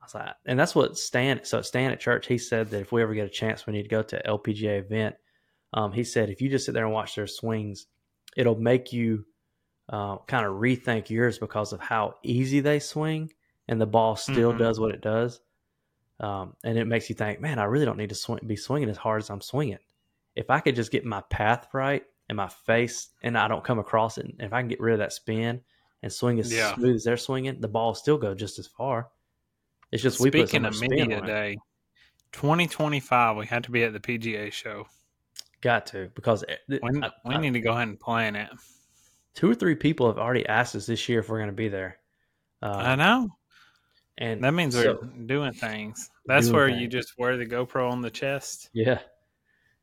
[0.01, 1.43] I was like, and that's what Stan.
[1.43, 3.83] So Stan at church, he said that if we ever get a chance, we need
[3.83, 5.15] to go to LPGA event.
[5.73, 7.87] Um, he said if you just sit there and watch their swings,
[8.35, 9.25] it'll make you
[9.89, 13.31] uh, kind of rethink yours because of how easy they swing,
[13.67, 14.59] and the ball still Mhm.
[14.59, 15.41] does what it does.
[16.19, 18.89] Um, and it makes you think, man, I really don't need to swing, be swinging
[18.89, 19.79] as hard as I'm swinging.
[20.35, 23.77] If I could just get my path right and my face, and I don't come
[23.77, 25.59] across it, and if I can get rid of that spin
[26.01, 26.73] and swing as Yeah.
[26.75, 29.09] smooth as they're swinging, the ball still go just as far.
[29.91, 31.57] It's just we put so Speaking of media day,
[32.31, 34.87] 2025, we had to be at the PGA show.
[35.59, 38.49] Got to because it- We, I- we I- need to go ahead and plan it.
[39.33, 41.67] two or three people have already asked us this year if we're going to be
[41.67, 41.99] there.
[42.61, 43.37] Um, I know.
[44.17, 46.09] and That means so- we're doing things.
[46.25, 48.69] That's Doing where you just wear the GoPro on the chest.
[48.73, 48.99] Yeah,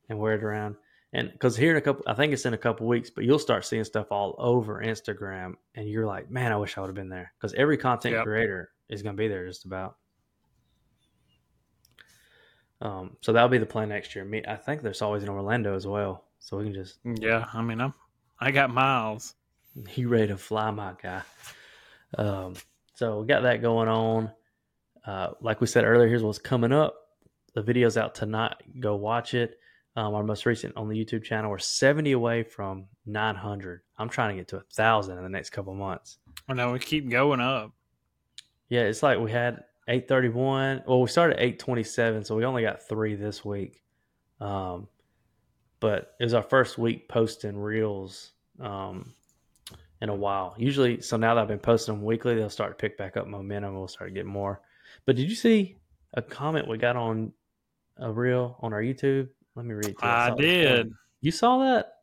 [0.09, 0.77] and wear it around.
[1.13, 3.39] And because here in a couple, I think it's in a couple weeks, but you'll
[3.39, 6.95] start seeing stuff all over Instagram, and you're like, man, I wish I would have
[6.95, 8.25] been there because every content Yep.
[8.25, 9.97] creator is going to be there just about.
[12.81, 14.25] Um, so that'll be the plan next year.
[14.25, 17.63] Me, I think there's always in Orlando as well, so we can just Yeah, I
[17.63, 17.95] mean, I'm
[18.39, 19.35] I got miles.
[19.95, 21.23] you ready to fly, my guy.
[22.17, 22.55] Um,
[22.95, 24.31] so we got that going on.
[25.05, 26.95] Uh, like we said earlier, here's what's coming up.
[27.55, 28.55] The video's out tonight.
[28.79, 29.58] Go watch it.
[29.99, 31.51] Um, our most recent on the YouTube channel.
[31.51, 33.81] We're 70 away from 900.
[33.99, 36.19] I'm trying to get to a thousand in the next couple months.
[36.49, 37.73] I know we keep going up.
[38.69, 40.85] Yeah, it's like we had 831.
[40.87, 43.83] Well, we started at 827, so we only got three this week.
[44.41, 44.87] Um,
[45.81, 48.31] but it was our first week posting reels
[48.61, 49.15] um,
[50.01, 50.55] in a while.
[50.57, 53.27] Usually, so now that I've been posting them weekly, they'll start to pick back up
[53.27, 53.75] momentum.
[53.75, 54.61] We'll start to get more.
[55.07, 55.77] But did you see
[56.15, 57.33] a comment we got on
[57.97, 59.31] a reel on our YouTube?
[59.59, 59.87] Let me read.
[59.87, 60.13] it to you.
[60.13, 60.93] I this did.
[61.21, 61.95] You saw that?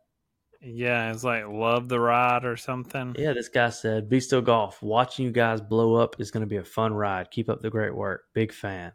[0.61, 3.15] Yeah, it's like love the ride or something.
[3.17, 6.47] Yeah, this guy said, Be Still Golf, watching you guys blow up is going to
[6.47, 7.31] be a fun ride.
[7.31, 8.23] Keep up the great work.
[8.33, 8.91] Big fan.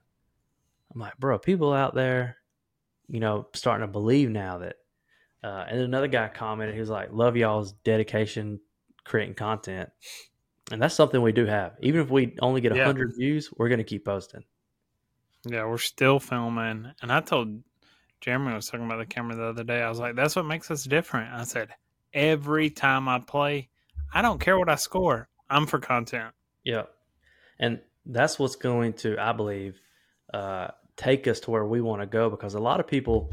[0.92, 2.36] I'm like, bro, people out there,
[3.08, 4.76] you know, starting to believe now that.
[5.42, 8.60] Uh, and another guy commented, he was like, Love y'all's dedication
[9.04, 9.88] creating content.
[10.70, 11.76] And that's something we do have.
[11.80, 12.84] Even if we only get Yeah.
[12.86, 14.44] 100 views, we're going to keep posting.
[15.46, 16.92] Yeah, we're still filming.
[17.00, 17.62] And I told
[18.20, 19.82] Jeremy was talking about the camera the other day.
[19.82, 21.32] I was like, that's what makes us different.
[21.32, 21.70] I said,
[22.12, 23.68] every time I play,
[24.12, 25.28] I don't care what I score.
[25.48, 26.34] I'm for content.
[26.64, 26.84] Yeah.
[27.58, 29.80] And that's what's going to, I believe,
[30.34, 33.32] uh, take us to where we want to go because a lot of people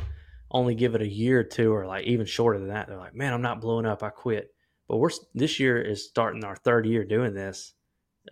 [0.49, 2.87] only give it a year or two or like even shorter than that.
[2.87, 4.03] They're like, man, I'm not blowing up.
[4.03, 4.53] I quit.
[4.87, 7.73] But we're this year is starting our third year doing this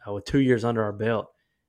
[0.07, 1.27] uh, with two years under our belt.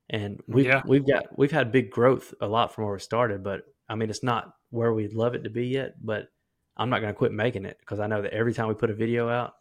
[0.09, 0.81] And we've, Yeah.
[0.85, 4.09] we've got, we've had big growth a lot from where we started, but I mean,
[4.09, 6.27] it's not where we'd love it to be yet, but
[6.75, 8.89] I'm not going to quit making it because I know that every time we put
[8.89, 9.53] a video out,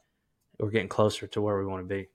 [0.58, 2.08] we're getting closer to where we want to be.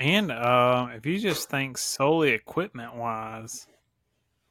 [0.00, 3.66] And uh, if you just think solely equipment wise,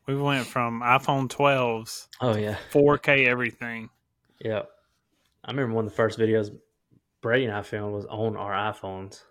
[0.06, 2.58] we went from iPhone 12s, Oh yeah.
[2.72, 3.90] 4K everything.
[4.40, 4.64] Yeah.
[5.44, 6.52] I remember one of the first videos
[7.22, 9.24] Brady and I filmed was on our iPhones.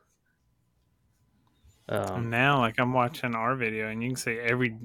[1.88, 4.76] Um, now, like I'm watching our video, and you can see every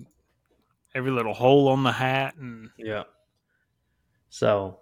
[0.93, 3.03] every little hole on the hat, and yeah.
[4.29, 4.79] So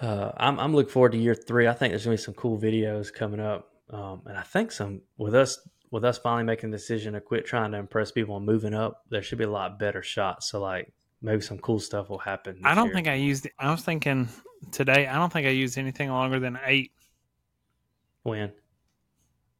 [0.00, 1.68] uh, I'm I'm looking forward to year three.
[1.68, 5.02] I think there's gonna be some cool videos coming up, um, and I think some
[5.16, 5.58] with us
[5.90, 9.04] with us finally making the decision to quit trying to impress people and moving up.
[9.10, 10.50] There should be a lot better shots.
[10.50, 12.60] So like maybe some cool stuff will happen.
[12.64, 12.94] I don't year.
[12.94, 13.48] think I used.
[13.58, 14.28] I was thinking
[14.72, 15.06] today.
[15.06, 16.92] I don't think I used anything longer than eight
[18.24, 18.52] when.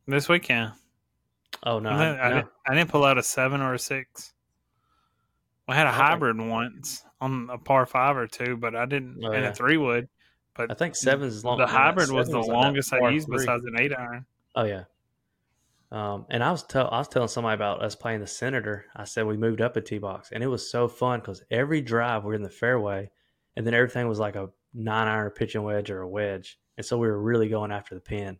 [0.08, 0.72] this weekend.
[1.62, 4.32] Oh no, I, didn't, I, didn't, I didn't pull out a seven or a six.
[5.68, 9.30] I had a hybrid once on a par five or two, but I didn't, Oh,
[9.32, 9.50] and yeah.
[9.50, 10.08] a three wood.
[10.54, 11.58] But I think seven is long.
[11.58, 13.38] the hybrid was the longest I used three.
[13.38, 14.26] besides an eight iron.
[14.54, 14.84] Oh yeah.
[15.90, 18.86] Um, and I was tell I was telling somebody about us playing the Senator.
[18.96, 21.80] I said we moved up a tee box, and it was so fun because every
[21.80, 23.10] drive we're in the fairway,
[23.56, 26.98] and then everything was like a nine iron pitching wedge or a wedge, and so
[26.98, 28.38] we were really going after the pin.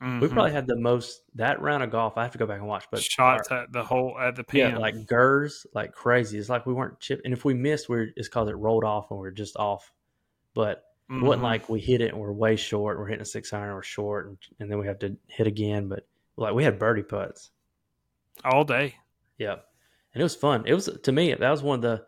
[0.00, 0.30] We Mhm.
[0.30, 2.18] probably had the most that round of golf.
[2.18, 4.44] I have to go back and watch, but shots our- at the hole at the
[4.44, 4.72] pin.
[4.72, 6.38] yeah, like gers, like crazy.
[6.38, 8.84] It's like we weren't chip, and if we missed, we are it's because it rolled
[8.84, 9.90] off and we are just off.
[10.52, 11.44] But it wasn't Mhm.
[11.44, 12.98] like we hit it and we're way short.
[12.98, 15.88] We're hitting a six iron, we're short, and, and then we have to hit again.
[15.88, 16.06] But
[16.36, 17.52] Like we had birdie putts.
[18.44, 18.96] all day.
[19.38, 19.66] Yep.
[20.12, 20.64] And it was fun.
[20.66, 22.04] It was to me that was one of the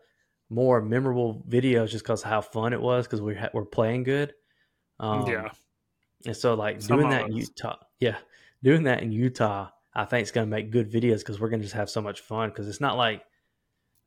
[0.51, 4.35] more memorable videos just because how fun it was because we ha- were playing good.
[4.99, 5.49] Um, yeah,
[6.25, 7.33] And so like Some doing that in.
[7.33, 8.17] Utah, yeah,
[8.63, 11.61] doing that in Utah, I think it's going to make good videos because we're going
[11.61, 13.23] to just have so much fun because it's not like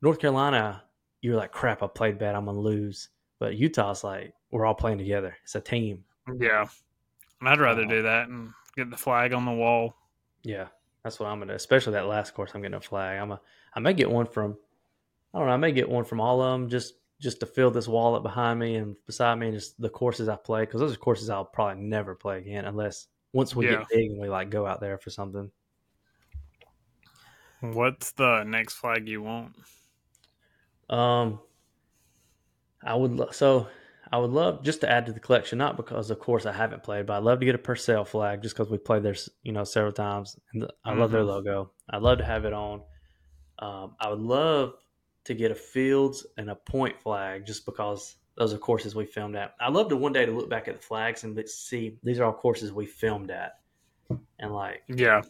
[0.01, 0.83] North Carolina.
[1.21, 1.81] You're like crap.
[1.81, 2.35] I played bad.
[2.35, 3.09] I'm gonna lose.
[3.39, 5.35] But Utah's like we're all playing together.
[5.43, 6.03] It's a team.
[6.37, 6.65] yeah.
[7.39, 9.95] And I'd rather Uh, do that and get the flag on the wall.
[10.43, 10.67] Yeah,
[11.03, 11.55] that's what I'm gonna.
[11.55, 13.19] Especially that last course, I'm getting a flag.
[13.21, 13.41] I'm a.
[13.73, 14.57] I may get one from.
[15.33, 15.53] I don't know.
[15.53, 18.59] I may get one from all of them just just to fill this wallet behind
[18.59, 21.45] me and beside me, and just the courses I play because those are courses I'll
[21.45, 23.79] probably never play again unless once we Yeah.
[23.79, 25.51] get big and we like go out there for something.
[27.61, 29.55] What's the next flag you want?
[30.89, 31.39] Um,
[32.83, 33.67] I would lo- so
[34.11, 36.83] I would love just to add to the collection, not because of course I haven't
[36.83, 39.51] played, but I'd love to get a Purcell flag just because we played there, you
[39.53, 41.27] know, several times, and I love their Mhm.
[41.27, 41.73] logo.
[41.89, 42.83] I'd love to have it on.
[43.59, 44.75] Um, I would love
[45.25, 49.35] to get a Fields and a Point flag just because those are courses we filmed
[49.35, 49.53] at.
[49.59, 52.25] I'd love to one day to look back at the flags and see these are
[52.25, 53.59] all courses we filmed at,
[54.39, 55.21] and like Yeah,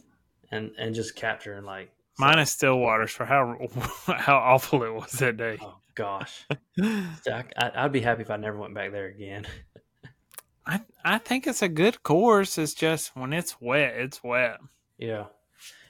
[0.50, 3.56] and and just capture and like mine is still waters for how
[4.06, 5.58] how awful it was that day.
[5.60, 6.46] Oh gosh.
[6.80, 9.46] I, I- I'd be happy if I never went back there again.
[10.66, 12.56] I I think it's a good course.
[12.56, 14.58] It's just when it's wet, it's wet.
[14.96, 15.26] Yeah.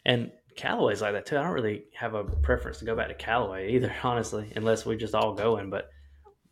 [0.05, 1.37] And Callaway's like that too.
[1.39, 4.97] I don't really have a preference to go back to Callaway either, honestly, unless we
[4.97, 5.71] just all going.
[5.71, 5.91] But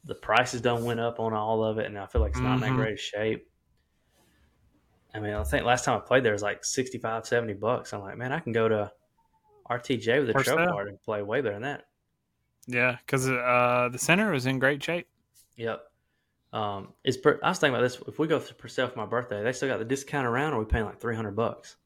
[0.04, 2.54] the prices don't went up on all of it, and I feel like it's not
[2.54, 2.62] in Mhm.
[2.62, 3.48] that great shape.
[5.14, 7.92] I mean, I think last time I played there was like 65, 70 bucks.
[7.92, 8.90] I'm like, man, I can go to
[9.70, 11.84] RTJ with a Where's card and play way better than that.
[12.66, 15.06] Yeah, because uh, the center was in great shape.
[15.56, 15.82] Yep.
[16.52, 17.98] Um, is per, I was thinking about this.
[18.06, 20.56] If we go to Purcell for my birthday, they still got the discount around, or
[20.56, 21.76] are we paying like three hundred bucks?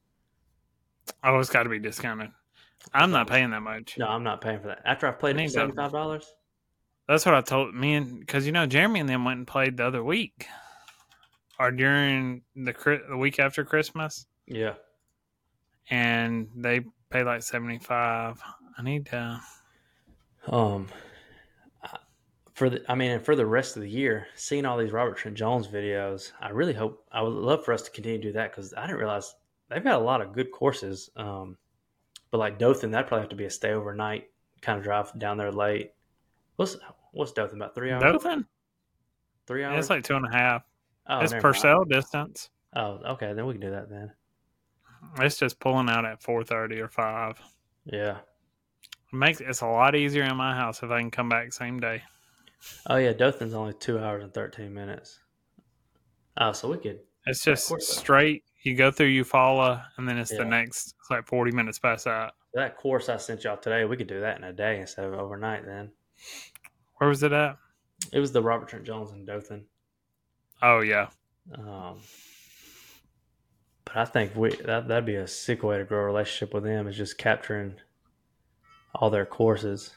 [1.23, 2.31] Oh, it's got to be discounted.
[2.93, 3.97] I'm not paying that much.
[3.97, 4.81] No, I'm not paying for that.
[4.85, 6.33] After I've played it Ain't for that- seventy five dollars.
[7.07, 9.77] That's what I told me and because you know Jeremy and them went and played
[9.77, 10.45] the other week,
[11.59, 12.73] or during the
[13.09, 14.73] the week after Christmas, Yeah.
[15.89, 18.41] and they paid like seventy five.
[18.77, 19.41] I need to.
[20.47, 20.87] Um.
[21.83, 21.97] I-
[22.53, 25.17] For the, I mean, and for the rest of the year, seeing all these Robert
[25.17, 28.33] Trent Jones videos, I really hope I would love for us to continue to do
[28.33, 29.33] that because I didn't realize
[29.69, 31.09] they've got a lot of good courses.
[31.15, 31.57] Um,
[32.31, 34.29] but like Dothan, that'd probably have to be a stay overnight
[34.61, 35.91] kind of drive down there late.
[36.55, 36.77] What's
[37.11, 38.03] what's Dothan about three hours?
[38.03, 38.45] Dothan?
[39.45, 39.79] Three Yeah, hours.
[39.85, 40.63] it's like two and a half.
[41.07, 41.41] oh, it's mind.
[41.41, 42.49] Purcell distance.
[42.75, 44.11] Oh, okay, then we can do that then.
[45.19, 47.39] It's just pulling out at four thirty or five.
[47.85, 48.17] Yeah.
[49.13, 51.79] It makes it's a lot easier in my house if I can come back same
[51.79, 52.01] day.
[52.87, 55.19] Oh yeah, Dothan's only two hours and thirteen minutes.
[56.37, 56.99] Oh, so we could.
[57.25, 58.43] It's just straight.
[58.67, 60.39] You go through Eufaula, and then it's Yeah.
[60.39, 60.95] the next.
[60.99, 62.33] It's like forty minutes past that.
[62.53, 65.13] That course I sent y'all today, we could do that in a day instead of
[65.13, 65.65] overnight.
[65.65, 65.91] Then
[66.97, 67.57] Where was it at?
[68.11, 69.65] it was the Robert Trent Jones in Dothan.
[70.61, 71.07] Oh yeah,
[71.55, 72.01] Um,
[73.85, 76.63] but I think we that that'd be a sick way to grow a relationship with
[76.63, 77.75] them is just capturing
[78.95, 79.93] all their courses.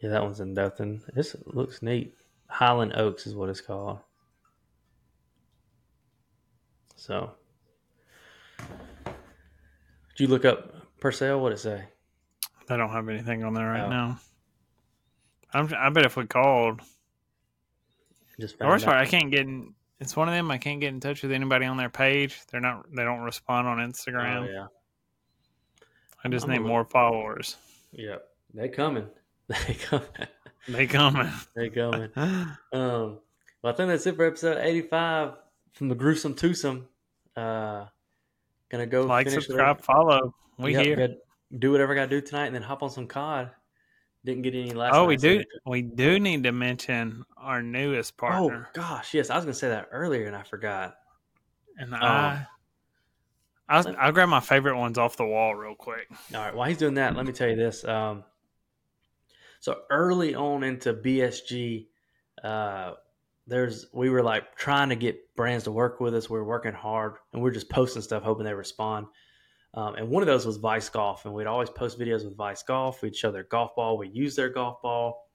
[0.00, 1.02] Yeah, that one's in Dothan.
[1.14, 2.14] This looks neat.
[2.48, 4.00] Highland Oaks is what it's called.
[7.06, 7.30] So,
[8.58, 9.14] did
[10.18, 11.40] you look up Purcell?
[11.40, 11.84] What it say?
[12.68, 13.88] I don't have anything on there right Oh.
[13.88, 14.18] now.
[15.54, 16.80] I'm, I bet if we called,
[18.40, 18.94] Just the found worst out.
[18.94, 19.42] part, I can't get.
[19.46, 20.50] In, it's one of them.
[20.50, 22.40] I can't get in touch with anybody on their page.
[22.50, 22.86] They're not.
[22.92, 24.48] They don't respond on Instagram.
[24.48, 24.66] Oh yeah,
[26.24, 27.56] I just I'm need more followers.
[27.92, 28.26] yep.
[28.54, 29.06] They coming.
[29.48, 30.08] They coming.
[30.66, 31.30] They coming.
[31.54, 32.10] they coming.
[32.16, 33.18] Um,
[33.62, 35.34] well, I think that's it for episode 85
[35.74, 36.88] from the gruesome twosome.
[37.36, 37.86] Uh,
[38.70, 40.34] gonna go like, subscribe, follow.
[40.58, 41.16] We Yep, here.
[41.58, 43.50] do whatever I gotta do tonight, and then hop on some COD.
[44.24, 44.94] Didn't get any last.
[44.94, 45.44] Oh, we do.
[45.66, 48.68] We do need to mention our newest partner.
[48.68, 50.96] Oh gosh, yes, I was gonna say that earlier, and I forgot.
[51.78, 52.46] and um, I.
[53.68, 56.08] I'll, I'll grab my favorite ones off the wall real quick.
[56.34, 57.84] All right, while he's doing that, let me tell you this.
[57.84, 58.22] Um,
[59.60, 61.86] so early on into BSG,
[62.44, 62.92] uh,
[63.46, 66.28] there's we were like trying to get brands to work with us.
[66.28, 69.06] We were working hard, and we are just posting stuff, hoping they respond.
[69.74, 72.62] Um, and one of those was Vice Golf, and we'd always post videos with Vice
[72.62, 73.02] Golf.
[73.02, 75.28] We'd show their golf ball, we'd use their golf ball,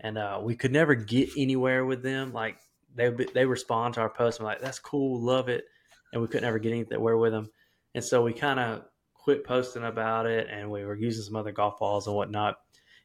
[0.00, 2.32] and uh, we could never get anywhere with them.
[2.32, 2.56] Like
[2.94, 5.64] they they respond to our posts, and like that's cool, love it,
[6.12, 7.50] and we could never get anywhere with them.
[7.94, 11.52] And so we kind of quit posting about it, and we were using some other
[11.52, 12.56] golf balls and whatnot.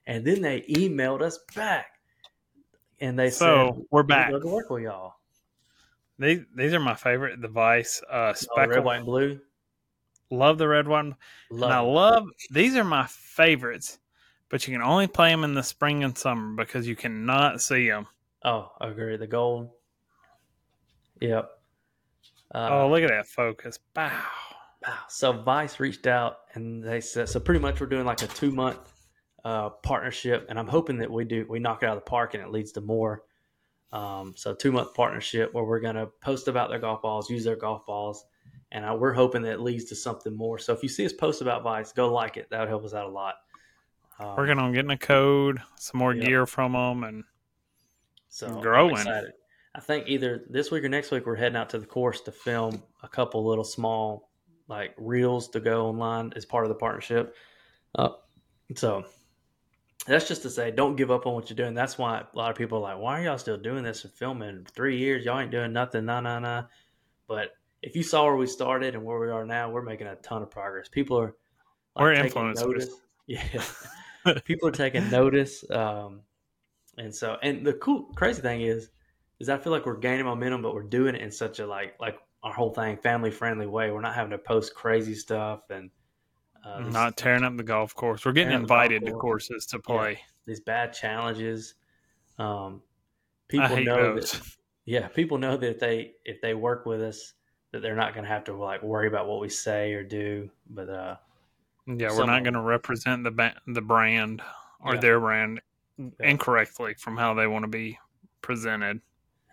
[0.07, 1.87] And then they emailed us back,
[3.01, 4.31] and they So said, we're back.
[4.31, 5.15] love to work with y'all."
[6.19, 7.41] These these are my favorite.
[7.41, 8.67] The Vice uh, Oh, speckle.
[8.75, 9.39] red, white, and blue.
[10.29, 11.15] Love the red one.
[11.49, 13.99] Love and I love these are my favorites,
[14.49, 17.89] but you can only play them in the spring and summer because you cannot see
[17.89, 18.07] them.
[18.45, 19.17] Oh, I agree.
[19.17, 19.71] The gold.
[21.19, 21.49] Yep.
[22.53, 23.79] Uh, oh, look at that focus!
[23.95, 24.11] Wow.
[24.85, 24.93] Wow.
[25.09, 28.51] So Vice reached out and they said, so pretty much we're doing like a two
[28.51, 28.79] month
[29.43, 32.33] uh, partnership, and I'm hoping that we do we knock it out of the park
[32.33, 33.23] and it leads to more.
[33.91, 37.55] Um, so two month partnership where we're gonna post about their golf balls, use their
[37.55, 38.25] golf balls,
[38.71, 40.57] and uh, we're hoping that it leads to something more.
[40.59, 42.49] So if you see us post about Vice, go like it.
[42.49, 43.35] That would help us out a lot.
[44.19, 46.25] Um, Working on getting a code, some more Yep.
[46.25, 47.23] gear from them, and
[48.29, 49.07] So growing.
[49.73, 52.31] I think either this week or next week we're heading out to the course to
[52.31, 54.29] film a couple little small
[54.67, 57.35] like reels to go online as part of the partnership.
[57.95, 58.09] Uh,
[58.75, 59.05] so
[60.07, 61.73] that's just to say, don't give up on what you're doing.
[61.73, 64.13] That's why a lot of people are like, "Why are y'all still doing this and
[64.13, 64.65] filming?
[64.73, 66.63] Three years, y'all ain't doing nothing." Nah, nah, nah.
[67.27, 70.15] But if you saw where we started and where we are now, we're making a
[70.17, 70.89] ton of progress.
[70.89, 71.35] People are
[71.95, 72.55] We're taking influencers.
[72.55, 72.89] notice.
[73.27, 73.63] Yeah,
[74.45, 75.63] people are taking notice.
[75.69, 76.21] Um,
[76.97, 78.89] and so, and the cool, crazy thing is,
[79.39, 81.95] is I feel like we're gaining momentum, but we're doing it in such a like,
[81.99, 83.89] like our whole thing, family friendly way.
[83.91, 85.91] We're not having to post crazy stuff and
[86.63, 88.25] uh, not tearing up the golf course.
[88.25, 90.19] We're getting Tearing up the golf invited to courses to play.
[90.45, 91.75] these bad challenges.
[92.37, 94.31] Um, I people hate know those.
[94.31, 94.41] that,
[94.85, 97.33] yeah, people know that if they if they work with us,
[97.71, 100.49] that they're not going to have to like worry about what we say or do.
[100.69, 101.15] But uh,
[101.87, 104.41] Yeah, we're not going to represent the ba- the brand
[104.79, 104.99] or Yeah.
[105.01, 105.61] their brand
[105.97, 106.07] Yeah.
[106.21, 107.97] incorrectly from how they want to be
[108.41, 109.01] presented.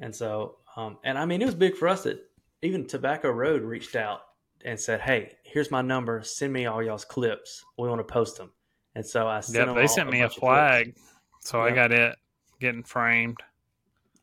[0.00, 2.24] And so, um, and I mean, it was big for us that
[2.62, 4.22] even Tobacco Road reached out
[4.64, 6.22] and said, "Hey, here's my number.
[6.22, 7.64] Send me all y'all's clips.
[7.78, 8.52] We want to post them."
[8.94, 10.40] And so I sent Yep, them they sent me a of clips.
[10.40, 10.94] flag,
[11.40, 12.16] so I got it
[12.60, 13.36] getting framed.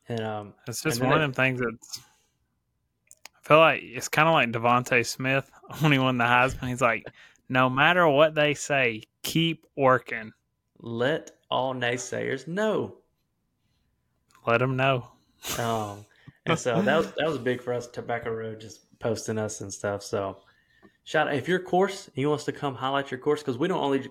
[0.09, 2.01] And um, It's just one of them things that's.
[3.35, 6.69] I feel like it's kind of like DeVonta Smith when he won the Heisman.
[6.69, 7.05] He's like,
[7.47, 10.33] no matter what they say, keep working.
[10.79, 12.97] let all naysayers know.
[14.47, 15.09] Let them know.
[15.57, 16.05] Um,
[16.45, 17.87] and so that was that was big for us.
[17.87, 20.03] Tobacco Road just posting us and stuff.
[20.03, 20.37] So
[21.03, 23.81] shout out if your course he wants to come highlight your course because we don't
[23.81, 24.09] only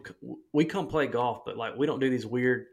[0.53, 2.67] we come play golf, but like we don't do these weird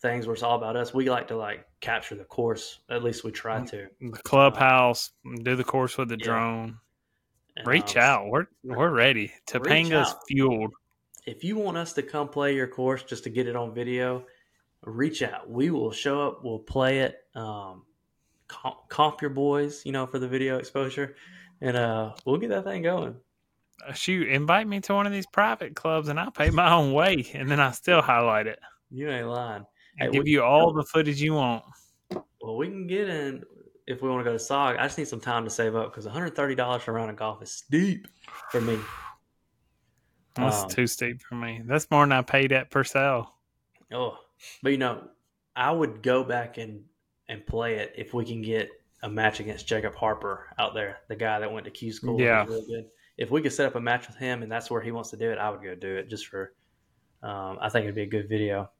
[0.00, 0.94] things where it's all about us.
[0.94, 2.80] We like to like capture the course.
[2.88, 3.88] At least we try to.
[4.00, 5.10] The clubhouse,
[5.42, 6.24] do the course with the Yeah.
[6.24, 6.78] drone.
[7.56, 8.28] And, Reach um, out.
[8.28, 9.32] We're we're ready.
[9.46, 10.72] Topanga's fueled.
[11.26, 14.24] If you want us to come play your course just to get it on video,
[14.84, 15.50] reach out.
[15.50, 16.44] We will show up.
[16.44, 17.18] We'll play it.
[17.34, 17.84] Um,
[18.48, 21.16] comp, comp your boys, you know, for the video exposure,
[21.60, 23.16] and uh, we'll get that thing going.
[23.86, 26.92] Uh, Shoot, invite me to one of these private clubs and I'll pay my own
[26.92, 28.58] way and then I still highlight it
[28.90, 29.64] You ain't lying.
[30.00, 31.64] I Hey, give we- you all the footage you want.
[32.42, 33.42] Well, we can get in
[33.86, 34.78] if we want to go to SOG.
[34.78, 37.42] I just need some time to save up because $130 for a round of golf
[37.42, 38.06] is steep
[38.50, 38.78] for me.
[40.36, 41.60] That's Um, too steep for me.
[41.64, 43.34] That's more than I paid at Purcell.
[43.92, 44.16] Oh,
[44.62, 45.08] but you know,
[45.56, 46.84] I would go back and
[47.28, 48.70] and play it if we can get
[49.02, 52.20] a match against Jacob Harper out there, the guy that went to Q school.
[52.20, 52.44] Yeah.
[52.44, 52.86] really good.
[53.16, 55.16] If we could set up a match with him and that's where he wants to
[55.16, 56.54] do it, I would go do it just for.
[57.22, 58.70] Um, I think it'd be a good video.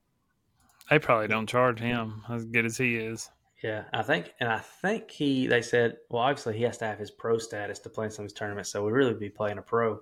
[0.89, 3.29] They probably don't charge him as good as he is.
[3.63, 5.47] Yeah, I think, and I think he.
[5.47, 8.25] They said, well, obviously he has to have his pro status to play in some
[8.25, 10.01] of these tournaments, so we'd really be playing a pro.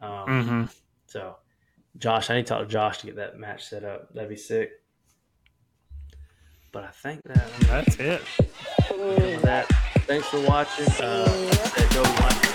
[0.00, 0.64] Um, hmm
[1.06, 1.36] So,
[1.96, 4.12] Josh, I need to talk to Josh to get that match set up.
[4.12, 4.81] That'd be sick.
[6.72, 8.22] But I think that That's it.
[8.90, 9.66] with that.
[10.06, 10.86] Thanks for watching.
[10.98, 11.28] Uh,
[11.76, 12.52] like go watch it.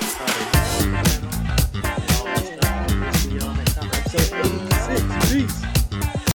[1.76, 3.00] And all that stuff.
[3.00, 3.90] We'll see y'all next time.
[3.94, 5.32] Episode 86.
[5.32, 5.67] Peace.